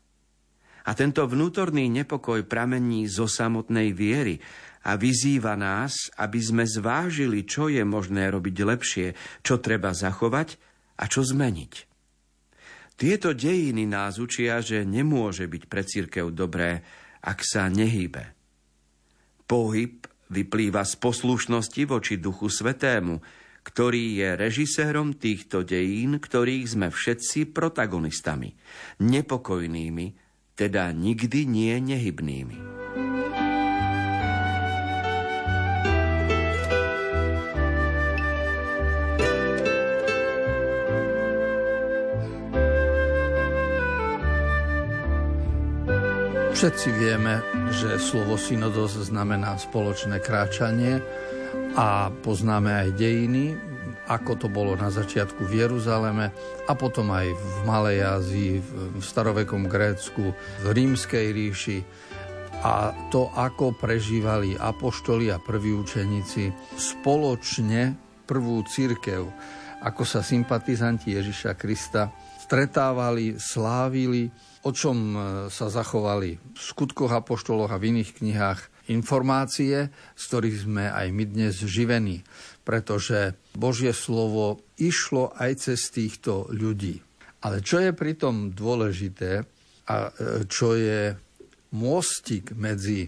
A 0.88 0.92
tento 0.96 1.28
vnútorný 1.28 1.92
nepokoj 1.92 2.48
pramení 2.48 3.12
zo 3.12 3.28
samotnej 3.28 3.92
viery 3.92 4.40
a 4.88 4.96
vyzýva 4.96 5.60
nás, 5.60 6.08
aby 6.16 6.40
sme 6.40 6.64
zvážili, 6.64 7.44
čo 7.44 7.68
je 7.68 7.84
možné 7.84 8.32
robiť 8.32 8.56
lepšie, 8.64 9.08
čo 9.44 9.60
treba 9.60 9.92
zachovať 9.92 10.56
a 10.96 11.04
čo 11.12 11.28
zmeniť. 11.28 11.74
Tieto 12.98 13.36
dejiny 13.36 13.84
nás 13.86 14.18
učia, 14.18 14.64
že 14.64 14.88
nemôže 14.88 15.46
byť 15.46 15.64
pre 15.70 15.84
církev 15.84 16.32
dobré, 16.34 16.82
ak 17.22 17.44
sa 17.44 17.68
nehýbe. 17.68 18.34
Pohyb 19.44 20.08
vyplýva 20.32 20.82
z 20.88 20.94
poslušnosti 20.98 21.84
voči 21.86 22.18
Duchu 22.18 22.50
Svetému, 22.50 23.22
ktorý 23.68 24.24
je 24.24 24.30
režisérom 24.40 25.12
týchto 25.20 25.68
dejín, 25.68 26.24
ktorých 26.24 26.72
sme 26.72 26.88
všetci 26.88 27.52
protagonistami, 27.52 28.56
nepokojnými, 29.04 30.16
teda 30.56 30.96
nikdy 30.96 31.44
nie 31.44 31.76
nehybnými. 31.84 32.80
Všetci 46.58 46.90
vieme, 46.90 47.46
že 47.70 48.02
slovo 48.02 48.34
synodos 48.34 48.98
znamená 48.98 49.62
spoločné 49.62 50.18
kráčanie 50.26 50.98
a 51.78 52.10
poznáme 52.10 52.74
aj 52.74 52.90
dejiny, 52.98 53.54
ako 54.10 54.34
to 54.34 54.48
bolo 54.50 54.74
na 54.74 54.90
začiatku 54.90 55.46
v 55.46 55.62
Jeruzaleme 55.62 56.34
a 56.66 56.74
potom 56.74 57.14
aj 57.14 57.30
v 57.30 57.56
Malej 57.70 58.00
Ázii, 58.02 58.54
v 58.98 59.04
starovekom 59.04 59.70
Grécku, 59.70 60.34
v 60.34 60.66
Rímskej 60.74 61.30
ríši. 61.30 61.80
A 62.66 62.90
to, 63.14 63.30
ako 63.38 63.78
prežívali 63.78 64.58
apoštoli 64.58 65.30
a 65.30 65.38
prví 65.38 65.78
učeníci 65.78 66.50
spoločne 66.74 67.94
prvú 68.26 68.66
církev, 68.66 69.30
ako 69.86 70.02
sa 70.02 70.26
sympatizanti 70.26 71.14
Ježiša 71.14 71.54
Krista 71.54 72.10
stretávali, 72.42 73.38
slávili, 73.38 74.34
o 74.66 74.74
čom 74.74 75.14
sa 75.54 75.70
zachovali 75.70 76.42
v 76.42 76.58
skutkoch 76.58 77.14
apoštoloch 77.14 77.70
a 77.70 77.78
v 77.78 77.94
iných 77.94 78.18
knihách 78.18 78.77
informácie, 78.90 79.92
z 79.92 80.24
ktorých 80.28 80.58
sme 80.68 80.86
aj 80.88 81.08
my 81.12 81.24
dnes 81.28 81.56
živení, 81.64 82.24
pretože 82.64 83.36
Božie 83.56 83.92
slovo 83.92 84.64
išlo 84.80 85.32
aj 85.36 85.68
cez 85.68 85.92
týchto 85.92 86.48
ľudí. 86.52 87.00
Ale 87.44 87.62
čo 87.62 87.80
je 87.80 87.92
pritom 87.94 88.52
dôležité 88.52 89.46
a 89.88 89.96
e, 90.08 90.10
čo 90.50 90.76
je 90.76 91.16
môstik 91.76 92.56
medzi 92.56 93.08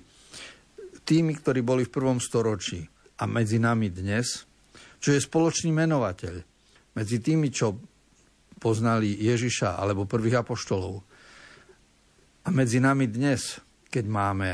tými, 1.04 1.34
ktorí 1.34 1.66
boli 1.66 1.88
v 1.88 1.96
prvom 1.96 2.20
storočí 2.22 2.86
a 3.20 3.24
medzi 3.26 3.58
nami 3.58 3.90
dnes, 3.90 4.46
čo 5.00 5.16
je 5.16 5.20
spoločný 5.20 5.72
menovateľ 5.74 6.36
medzi 6.96 7.18
tými, 7.24 7.50
čo 7.50 7.80
poznali 8.60 9.16
Ježiša 9.16 9.80
alebo 9.80 10.04
prvých 10.04 10.44
apoštolov 10.44 11.00
a 12.44 12.50
medzi 12.52 12.84
nami 12.84 13.08
dnes, 13.08 13.62
keď 13.88 14.06
máme 14.10 14.50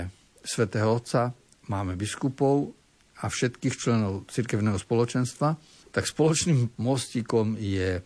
svätého 0.45 0.93
Otca, 0.93 1.33
máme 1.65 1.97
biskupov 1.97 2.71
a 3.19 3.25
všetkých 3.25 3.75
členov 3.75 4.29
cirkevného 4.29 4.77
spoločenstva, 4.77 5.57
tak 5.89 6.05
spoločným 6.05 6.77
mostíkom 6.77 7.57
je 7.57 7.99
e, 7.99 8.01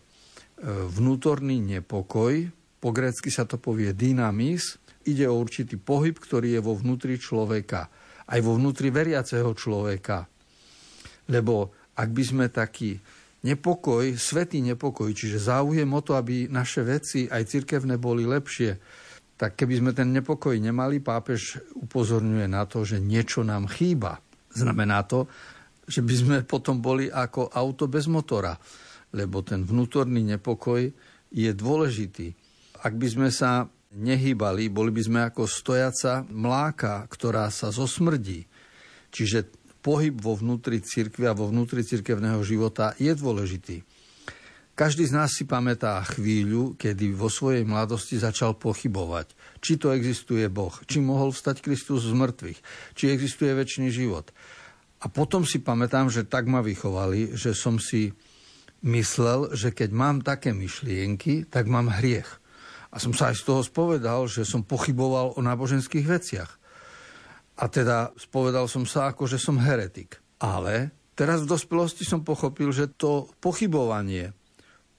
vnútorný 0.88 1.60
nepokoj, 1.60 2.48
po 2.80 2.88
grécky 2.96 3.28
sa 3.28 3.44
to 3.44 3.60
povie 3.60 3.92
dynamis, 3.92 4.80
ide 5.04 5.28
o 5.28 5.36
určitý 5.36 5.76
pohyb, 5.76 6.16
ktorý 6.16 6.56
je 6.56 6.60
vo 6.64 6.72
vnútri 6.72 7.20
človeka, 7.20 7.92
aj 8.32 8.40
vo 8.40 8.56
vnútri 8.56 8.88
veriaceho 8.88 9.52
človeka. 9.52 10.24
Lebo 11.28 11.76
ak 11.92 12.08
by 12.08 12.22
sme 12.24 12.46
taký 12.48 12.96
nepokoj, 13.44 14.16
svetý 14.16 14.64
nepokoj, 14.64 15.12
čiže 15.12 15.52
záujem 15.52 15.88
o 15.92 16.00
to, 16.00 16.16
aby 16.16 16.48
naše 16.48 16.84
veci 16.84 17.28
aj 17.28 17.48
cirkevné 17.48 18.00
boli 18.00 18.24
lepšie, 18.24 18.80
tak 19.40 19.56
keby 19.56 19.80
sme 19.80 19.96
ten 19.96 20.12
nepokoj 20.12 20.52
nemali, 20.52 21.00
pápež 21.00 21.64
upozorňuje 21.72 22.44
na 22.44 22.68
to, 22.68 22.84
že 22.84 23.00
niečo 23.00 23.40
nám 23.40 23.72
chýba. 23.72 24.20
Znamená 24.52 25.08
to, 25.08 25.32
že 25.88 26.04
by 26.04 26.14
sme 26.14 26.36
potom 26.44 26.84
boli 26.84 27.08
ako 27.08 27.48
auto 27.48 27.88
bez 27.88 28.04
motora, 28.04 28.52
lebo 29.16 29.40
ten 29.40 29.64
vnútorný 29.64 30.20
nepokoj 30.36 30.84
je 31.32 31.50
dôležitý. 31.56 32.36
Ak 32.84 33.00
by 33.00 33.08
sme 33.08 33.28
sa 33.32 33.64
nehýbali, 33.96 34.68
boli 34.68 34.92
by 34.92 35.02
sme 35.08 35.20
ako 35.32 35.48
stojaca 35.48 36.28
mláka, 36.28 37.08
ktorá 37.08 37.48
sa 37.48 37.72
zosmrdí. 37.72 38.44
Čiže 39.08 39.48
pohyb 39.80 40.20
vo 40.20 40.36
vnútri 40.36 40.84
cirkvi 40.84 41.24
a 41.24 41.32
vo 41.32 41.48
vnútri 41.48 41.80
cirkevného 41.80 42.44
života 42.44 42.92
je 43.00 43.16
dôležitý. 43.16 43.88
Každý 44.80 45.04
z 45.04 45.12
nás 45.12 45.36
si 45.36 45.44
pamätá 45.44 46.00
chvíľu, 46.08 46.72
kedy 46.80 47.12
vo 47.12 47.28
svojej 47.28 47.68
mladosti 47.68 48.16
začal 48.16 48.56
pochybovať, 48.56 49.36
či 49.60 49.76
to 49.76 49.92
existuje 49.92 50.48
Boh, 50.48 50.72
či 50.88 51.04
mohol 51.04 51.36
vstať 51.36 51.60
Kristus 51.60 52.08
z 52.08 52.16
mŕtvych, 52.16 52.58
či 52.96 53.12
existuje 53.12 53.52
väčší 53.52 53.92
život. 53.92 54.32
A 55.04 55.12
potom 55.12 55.44
si 55.44 55.60
pamätám, 55.60 56.08
že 56.08 56.24
tak 56.24 56.48
ma 56.48 56.64
vychovali, 56.64 57.36
že 57.36 57.52
som 57.52 57.76
si 57.76 58.16
myslel, 58.80 59.52
že 59.52 59.68
keď 59.68 59.92
mám 59.92 60.24
také 60.24 60.56
myšlienky, 60.56 61.44
tak 61.44 61.68
mám 61.68 61.92
hriech. 62.00 62.40
A 62.88 62.96
som 62.96 63.12
sa 63.12 63.36
aj 63.36 63.36
z 63.36 63.52
toho 63.52 63.60
spovedal, 63.60 64.32
že 64.32 64.48
som 64.48 64.64
pochyboval 64.64 65.36
o 65.36 65.40
náboženských 65.44 66.08
veciach. 66.08 66.56
A 67.60 67.68
teda 67.68 68.16
spovedal 68.16 68.64
som 68.64 68.88
sa 68.88 69.12
ako, 69.12 69.28
že 69.28 69.36
som 69.36 69.60
heretik. 69.60 70.24
Ale 70.40 70.88
teraz 71.12 71.44
v 71.44 71.52
dospelosti 71.52 72.08
som 72.08 72.24
pochopil, 72.24 72.72
že 72.72 72.88
to 72.88 73.28
pochybovanie 73.44 74.39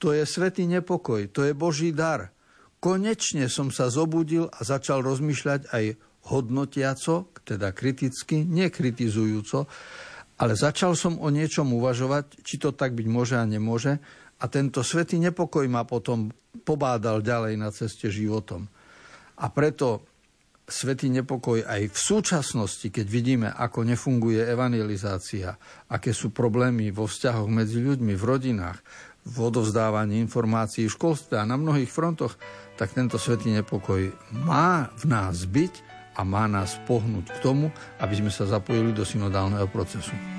To 0.02 0.10
je 0.10 0.26
svetý 0.26 0.66
nepokoj, 0.66 1.30
to 1.30 1.46
je 1.46 1.54
Boží 1.54 1.94
dar. 1.94 2.34
Konečne 2.82 3.46
som 3.46 3.70
sa 3.70 3.86
zobudil 3.86 4.50
a 4.50 4.66
začal 4.66 5.06
rozmýšľať 5.06 5.70
aj 5.70 5.84
hodnotiaco, 6.26 7.30
teda 7.46 7.70
kriticky, 7.70 8.42
nekritizujúco, 8.42 9.70
ale 10.42 10.58
začal 10.58 10.98
som 10.98 11.22
o 11.22 11.30
niečom 11.30 11.70
uvažovať, 11.70 12.42
či 12.42 12.58
to 12.58 12.74
tak 12.74 12.98
byť 12.98 13.06
môže 13.06 13.38
a 13.38 13.46
nemôže. 13.46 14.02
A 14.42 14.50
tento 14.50 14.82
svetý 14.82 15.22
nepokoj 15.22 15.62
ma 15.70 15.86
potom 15.86 16.34
pobádal 16.66 17.22
ďalej 17.22 17.54
na 17.54 17.70
ceste 17.70 18.10
životom. 18.10 18.66
A 19.38 19.46
preto 19.54 20.02
svetý 20.66 21.14
nepokoj 21.14 21.62
aj 21.62 21.94
v 21.94 21.98
súčasnosti, 21.98 22.90
keď 22.90 23.06
vidíme, 23.06 23.48
ako 23.54 23.86
nefunguje 23.86 24.42
evangelizácia, 24.42 25.54
aké 25.86 26.10
sú 26.10 26.34
problémy 26.34 26.90
vo 26.90 27.06
vzťahoch 27.06 27.46
medzi 27.46 27.78
ľuďmi, 27.78 28.18
v 28.18 28.24
rodinách, 28.26 28.82
v 29.22 29.36
odovzdávaní 29.38 30.18
informácií 30.18 30.90
v 30.90 30.96
školstve 30.98 31.38
a 31.38 31.46
na 31.46 31.54
mnohých 31.54 31.90
frontoch, 31.90 32.34
tak 32.74 32.90
tento 32.90 33.20
svetý 33.20 33.54
nepokoj 33.54 34.10
má 34.34 34.90
v 34.98 35.04
nás 35.06 35.46
byť 35.46 35.74
a 36.18 36.26
má 36.26 36.44
nás 36.50 36.76
pohnúť 36.84 37.30
k 37.30 37.38
tomu, 37.40 37.66
aby 38.02 38.14
sme 38.18 38.30
sa 38.34 38.44
zapojili 38.44 38.92
do 38.92 39.06
synodálneho 39.06 39.64
procesu. 39.70 40.31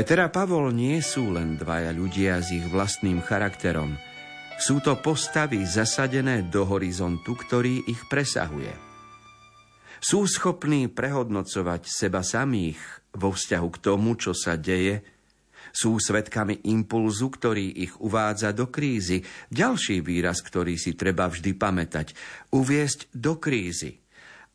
Peter 0.00 0.16
a 0.24 0.32
Pavol 0.32 0.72
nie 0.72 0.96
sú 1.04 1.28
len 1.28 1.60
dvaja 1.60 1.92
ľudia 1.92 2.40
s 2.40 2.56
ich 2.56 2.64
vlastným 2.64 3.20
charakterom. 3.20 4.00
Sú 4.56 4.80
to 4.80 4.96
postavy 4.96 5.68
zasadené 5.68 6.48
do 6.48 6.64
horizontu, 6.64 7.36
ktorý 7.36 7.84
ich 7.84 8.08
presahuje. 8.08 8.72
Sú 10.00 10.24
schopní 10.24 10.88
prehodnocovať 10.88 11.84
seba 11.84 12.24
samých 12.24 12.80
vo 13.12 13.36
vzťahu 13.36 13.68
k 13.68 13.76
tomu, 13.76 14.16
čo 14.16 14.32
sa 14.32 14.56
deje, 14.56 15.04
sú 15.68 16.00
svetkami 16.00 16.64
impulzu, 16.72 17.28
ktorý 17.28 17.84
ich 17.84 17.92
uvádza 18.00 18.56
do 18.56 18.72
krízy. 18.72 19.20
Ďalší 19.52 20.00
výraz, 20.00 20.40
ktorý 20.40 20.80
si 20.80 20.96
treba 20.96 21.28
vždy 21.28 21.52
pamätať. 21.52 22.16
Uviesť 22.56 23.12
do 23.12 23.36
krízy. 23.36 24.00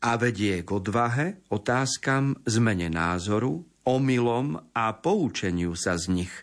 A 0.02 0.18
vedie 0.18 0.66
k 0.66 0.68
odvahe, 0.74 1.38
otázkam, 1.54 2.34
zmene 2.42 2.90
názoru, 2.90 3.75
omylom 3.86 4.74
a 4.74 4.92
poučeniu 4.98 5.78
sa 5.78 5.94
z 5.94 6.22
nich, 6.22 6.34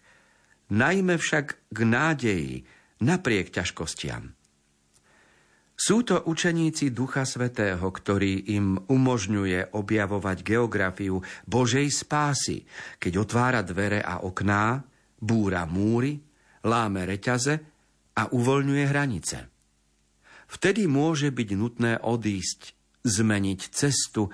najmä 0.71 1.19
však 1.19 1.69
k 1.69 1.79
nádeji 1.83 2.55
napriek 3.03 3.51
ťažkostiam. 3.51 4.31
Sú 5.73 6.05
to 6.07 6.23
učeníci 6.23 6.95
Ducha 6.95 7.27
Svetého, 7.27 7.83
ktorý 7.83 8.55
im 8.55 8.79
umožňuje 8.87 9.75
objavovať 9.75 10.37
geografiu 10.45 11.19
Božej 11.43 11.91
spásy, 11.91 12.63
keď 13.01 13.27
otvára 13.27 13.59
dvere 13.65 13.99
a 13.99 14.23
okná, 14.23 14.79
búra 15.19 15.67
múry, 15.67 16.23
láme 16.63 17.03
reťaze 17.03 17.53
a 18.15 18.23
uvoľňuje 18.31 18.83
hranice. 18.87 19.37
Vtedy 20.47 20.85
môže 20.85 21.33
byť 21.33 21.49
nutné 21.57 21.93
odísť, 21.99 22.77
zmeniť 23.03 23.59
cestu 23.73 24.29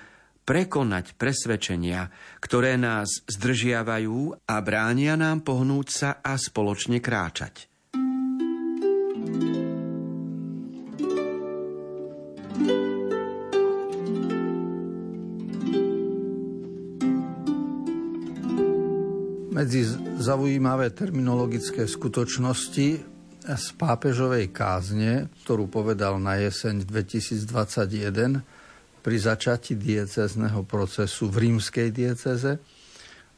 prekonať 0.49 1.13
presvedčenia, 1.13 2.09
ktoré 2.41 2.73
nás 2.73 3.21
zdržiavajú 3.29 4.49
a 4.49 4.55
bránia 4.65 5.13
nám 5.13 5.45
pohnúť 5.45 5.87
sa 5.93 6.09
a 6.25 6.33
spoločne 6.41 6.97
kráčať. 6.97 7.69
Medzi 19.53 19.81
zaujímavé 20.17 20.89
terminologické 20.97 21.85
skutočnosti 21.85 22.87
z 23.45 23.65
pápežovej 23.77 24.49
kázne, 24.49 25.29
ktorú 25.45 25.69
povedal 25.69 26.17
na 26.17 26.41
jeseň 26.41 26.89
2021, 26.89 28.58
pri 28.99 29.17
začati 29.17 29.75
diecezného 29.79 30.67
procesu 30.67 31.31
v 31.31 31.49
rímskej 31.49 31.89
dieceze 31.89 32.59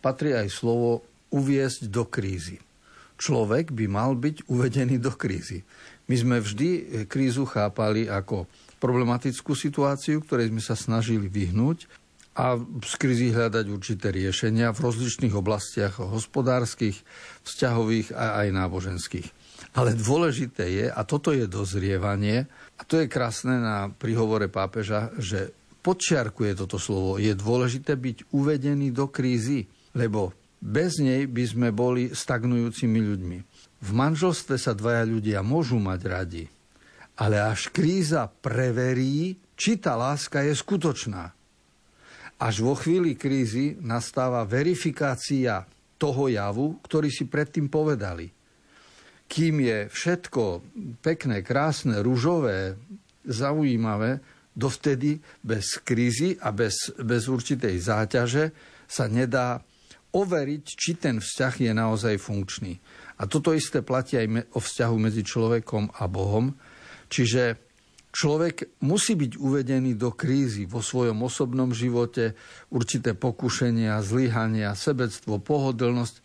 patrí 0.01 0.33
aj 0.33 0.49
slovo 0.49 1.05
uviesť 1.29 1.87
do 1.87 2.03
krízy. 2.09 2.57
Človek 3.21 3.69
by 3.69 3.85
mal 3.85 4.17
byť 4.17 4.49
uvedený 4.49 4.97
do 4.97 5.13
krízy. 5.13 5.61
My 6.09 6.15
sme 6.17 6.37
vždy 6.41 6.69
krízu 7.05 7.45
chápali 7.45 8.09
ako 8.09 8.49
problematickú 8.81 9.53
situáciu, 9.53 10.25
ktorej 10.25 10.49
sme 10.49 10.59
sa 10.59 10.73
snažili 10.73 11.29
vyhnúť 11.29 11.85
a 12.33 12.57
z 12.59 12.93
krízy 12.97 13.29
hľadať 13.29 13.65
určité 13.69 14.09
riešenia 14.09 14.73
v 14.73 14.81
rozličných 14.81 15.37
oblastiach 15.37 16.01
hospodárskych, 16.01 16.97
vzťahových 17.45 18.17
a 18.17 18.41
aj 18.41 18.47
náboženských. 18.57 19.29
Ale 19.71 19.95
dôležité 19.95 20.67
je, 20.67 20.85
a 20.91 21.01
toto 21.07 21.31
je 21.31 21.47
dozrievanie, 21.47 22.43
a 22.75 22.81
to 22.83 22.99
je 22.99 23.07
krásne 23.07 23.55
na 23.55 23.87
príhovore 23.87 24.51
pápeža, 24.51 25.15
že 25.15 25.55
podčiarkuje 25.79 26.59
toto 26.59 26.75
slovo, 26.75 27.15
je 27.15 27.31
dôležité 27.31 27.95
byť 27.95 28.35
uvedený 28.35 28.91
do 28.91 29.07
krízy, 29.07 29.71
lebo 29.95 30.35
bez 30.59 30.99
nej 30.99 31.23
by 31.23 31.43
sme 31.47 31.69
boli 31.71 32.11
stagnujúcimi 32.11 32.99
ľuďmi. 32.99 33.37
V 33.81 33.89
manželstve 33.95 34.59
sa 34.59 34.75
dvaja 34.75 35.07
ľudia 35.07 35.39
môžu 35.39 35.79
mať 35.79 36.01
radi, 36.03 36.43
ale 37.15 37.39
až 37.39 37.71
kríza 37.71 38.27
preverí, 38.27 39.39
či 39.55 39.79
tá 39.79 39.95
láska 39.95 40.43
je 40.43 40.51
skutočná. 40.51 41.31
Až 42.43 42.55
vo 42.59 42.75
chvíli 42.75 43.15
krízy 43.15 43.79
nastáva 43.79 44.43
verifikácia 44.43 45.63
toho 45.95 46.27
javu, 46.27 46.75
ktorý 46.83 47.07
si 47.07 47.23
predtým 47.23 47.71
povedali– 47.71 48.27
kým 49.31 49.63
je 49.63 49.87
všetko 49.87 50.43
pekné, 50.99 51.39
krásne, 51.39 52.03
ružové, 52.03 52.75
zaujímavé, 53.23 54.19
dovtedy 54.51 55.23
bez 55.39 55.79
krízy 55.79 56.35
a 56.35 56.51
bez, 56.51 56.91
bez 56.99 57.31
určitej 57.31 57.79
záťaže 57.79 58.51
sa 58.91 59.07
nedá 59.07 59.63
overiť, 60.11 60.63
či 60.67 60.99
ten 60.99 61.23
vzťah 61.23 61.55
je 61.63 61.71
naozaj 61.71 62.19
funkčný. 62.19 62.75
A 63.23 63.31
toto 63.31 63.55
isté 63.55 63.79
platí 63.79 64.19
aj 64.19 64.51
o 64.51 64.59
vzťahu 64.59 64.95
medzi 64.99 65.23
človekom 65.23 65.95
a 65.95 66.03
Bohom. 66.11 66.51
Čiže 67.07 67.55
človek 68.11 68.83
musí 68.83 69.15
byť 69.15 69.39
uvedený 69.39 69.95
do 69.95 70.11
krízy 70.11 70.67
vo 70.67 70.83
svojom 70.83 71.23
osobnom 71.23 71.71
živote, 71.71 72.35
určité 72.75 73.15
pokušenia, 73.15 74.03
zlyhania, 74.03 74.75
sebectvo, 74.75 75.39
pohodlnosť 75.39 76.15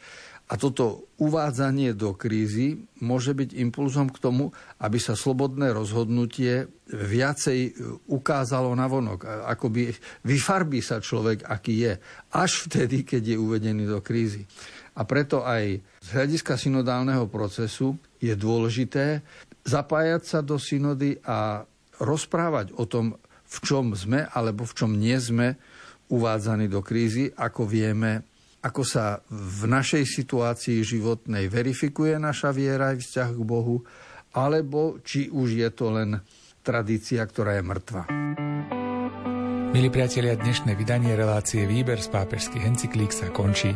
a 0.46 0.54
toto 0.54 1.10
uvádzanie 1.18 1.90
do 1.98 2.14
krízy 2.14 2.86
môže 3.02 3.34
byť 3.34 3.58
impulzom 3.66 4.06
k 4.14 4.22
tomu, 4.22 4.54
aby 4.78 5.02
sa 5.02 5.18
slobodné 5.18 5.74
rozhodnutie 5.74 6.70
viacej 6.86 7.74
ukázalo 8.06 8.70
na 8.78 8.86
vonok. 8.86 9.26
Akoby 9.26 9.90
vyfarbí 10.22 10.78
sa 10.78 11.02
človek, 11.02 11.42
aký 11.50 11.90
je. 11.90 11.92
Až 12.30 12.70
vtedy, 12.70 13.02
keď 13.02 13.34
je 13.34 13.36
uvedený 13.42 13.90
do 13.90 13.98
krízy. 13.98 14.46
A 14.94 15.02
preto 15.02 15.42
aj 15.42 15.82
z 15.98 16.08
hľadiska 16.14 16.54
synodálneho 16.54 17.26
procesu 17.26 17.98
je 18.22 18.32
dôležité 18.38 19.26
zapájať 19.66 20.22
sa 20.22 20.38
do 20.46 20.62
synody 20.62 21.18
a 21.26 21.66
rozprávať 21.98 22.70
o 22.78 22.86
tom, 22.86 23.18
v 23.50 23.56
čom 23.66 23.98
sme 23.98 24.30
alebo 24.30 24.62
v 24.62 24.72
čom 24.78 24.94
nie 24.94 25.18
sme 25.18 25.58
uvádzaní 26.06 26.70
do 26.70 26.86
krízy, 26.86 27.34
ako 27.34 27.66
vieme 27.66 28.35
ako 28.66 28.82
sa 28.82 29.22
v 29.30 29.70
našej 29.70 30.02
situácii 30.02 30.82
životnej 30.82 31.46
verifikuje 31.46 32.18
naša 32.18 32.50
viera 32.50 32.90
aj 32.90 32.98
vzťah 32.98 33.30
k 33.38 33.42
Bohu, 33.46 33.86
alebo 34.34 34.98
či 35.06 35.30
už 35.30 35.54
je 35.54 35.70
to 35.70 35.94
len 35.94 36.18
tradícia, 36.66 37.22
ktorá 37.22 37.54
je 37.54 37.62
mŕtva. 37.62 38.02
Milí 39.70 39.88
priatelia, 39.92 40.34
dnešné 40.34 40.74
vydanie 40.74 41.14
relácie 41.14 41.62
Výber 41.62 42.02
z 42.02 42.10
pápežských 42.10 42.66
encyklík 42.66 43.14
sa 43.14 43.30
končí. 43.30 43.70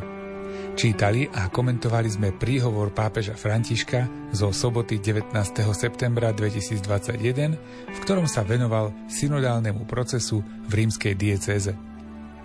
Čítali 0.75 1.29
a 1.31 1.47
komentovali 1.47 2.11
sme 2.11 2.35
príhovor 2.35 2.91
pápeža 2.91 3.39
Františka 3.39 4.33
zo 4.35 4.51
soboty 4.51 4.99
19. 4.99 5.31
septembra 5.71 6.35
2021, 6.35 7.95
v 7.95 7.99
ktorom 8.03 8.27
sa 8.27 8.43
venoval 8.43 8.91
synodálnemu 9.07 9.87
procesu 9.87 10.43
v 10.67 10.73
rímskej 10.83 11.15
diecéze. 11.15 11.90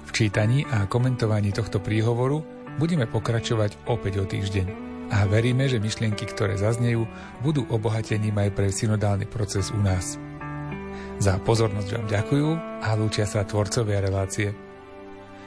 V 0.06 0.10
čítaní 0.14 0.64
a 0.70 0.86
komentovaní 0.86 1.52
tohto 1.52 1.82
príhovoru 1.82 2.46
budeme 2.78 3.10
pokračovať 3.10 3.90
opäť 3.90 4.22
o 4.22 4.26
týždeň. 4.26 4.68
A 5.14 5.30
veríme, 5.30 5.70
že 5.70 5.78
myšlienky, 5.78 6.26
ktoré 6.26 6.58
zaznejú, 6.58 7.06
budú 7.46 7.66
obohatením 7.70 8.34
aj 8.42 8.50
pre 8.58 8.68
synodálny 8.74 9.30
proces 9.30 9.70
u 9.70 9.78
nás. 9.78 10.18
Za 11.22 11.40
pozornosť 11.40 11.90
vám 11.96 12.08
ďakujú 12.10 12.50
a 12.84 12.90
lúčia 12.98 13.30
sa 13.30 13.46
tvorcovia 13.46 14.02
relácie. 14.04 14.52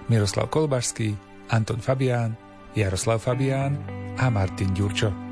Miroslav 0.08 0.48
Kolbašský, 0.48 1.12
Anton 1.52 1.82
Fabián, 1.84 2.38
Jaroslav 2.72 3.20
Fabián 3.20 3.76
a 4.16 4.32
Martin 4.32 4.72
Ďurčo. 4.72 5.27